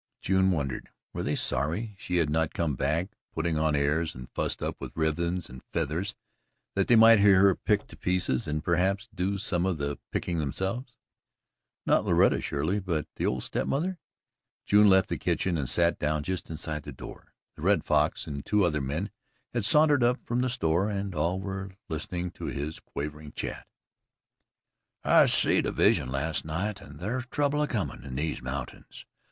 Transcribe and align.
June 0.19 0.49
wondered: 0.49 0.89
were 1.13 1.21
they 1.21 1.35
sorry 1.35 1.95
she 1.99 2.15
had 2.17 2.27
not 2.27 2.55
come 2.55 2.73
back 2.73 3.11
putting 3.35 3.55
on 3.59 3.75
airs 3.75 4.15
and 4.15 4.31
fussed 4.31 4.63
up 4.63 4.81
with 4.81 4.91
ribbons 4.97 5.47
and 5.47 5.61
feathers 5.71 6.15
that 6.73 6.87
they 6.87 6.95
might 6.95 7.19
hear 7.19 7.39
her 7.39 7.53
picked 7.53 7.87
to 7.87 7.95
pieces 7.95 8.47
and 8.47 8.63
perhaps 8.63 9.07
do 9.13 9.37
some 9.37 9.63
of 9.63 9.77
the 9.77 9.99
picking 10.11 10.39
themselves? 10.39 10.97
Not 11.85 12.03
Loretta, 12.03 12.41
surely 12.41 12.79
but 12.79 13.05
the 13.17 13.27
old 13.27 13.43
step 13.43 13.67
mother! 13.67 13.99
June 14.65 14.89
left 14.89 15.07
the 15.09 15.19
kitchen 15.19 15.55
and 15.55 15.69
sat 15.69 15.99
down 15.99 16.23
just 16.23 16.49
inside 16.49 16.81
the 16.81 16.91
door. 16.91 17.35
The 17.55 17.61
Red 17.61 17.83
Fox 17.83 18.25
and 18.25 18.43
two 18.43 18.63
other 18.65 18.81
men 18.81 19.11
had 19.53 19.65
sauntered 19.65 20.01
up 20.03 20.19
from 20.25 20.41
the 20.41 20.49
store 20.49 20.89
and 20.89 21.13
all 21.13 21.39
were 21.39 21.75
listening 21.89 22.31
to 22.31 22.45
his 22.45 22.79
quavering 22.79 23.33
chat: 23.33 23.67
"I 25.03 25.27
seed 25.27 25.67
a 25.67 25.71
vision 25.71 26.09
last 26.09 26.43
night, 26.43 26.81
and 26.81 26.99
thar's 26.99 27.27
trouble 27.27 27.61
a 27.61 27.67
comin' 27.67 28.03
in 28.03 28.15
these 28.15 28.41
mountains. 28.41 29.05